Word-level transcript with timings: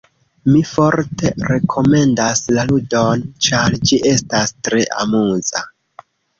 Mi 0.53 0.61
forte 0.69 1.31
rekomendas 1.49 2.41
la 2.57 2.65
ludon, 2.73 3.23
ĉar 3.49 3.79
ĝi 3.87 4.03
estas 4.15 4.59
tre 4.65 4.85
amuza. 5.07 5.67